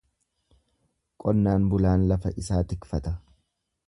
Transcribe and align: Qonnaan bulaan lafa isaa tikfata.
Qonnaan 1.23 1.67
bulaan 1.73 2.05
lafa 2.13 2.31
isaa 2.45 2.63
tikfata. 2.73 3.13